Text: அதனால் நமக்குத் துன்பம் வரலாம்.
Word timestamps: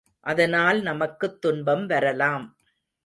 அதனால் 0.23 0.81
நமக்குத் 0.81 1.41
துன்பம் 1.41 1.85
வரலாம். 1.85 2.47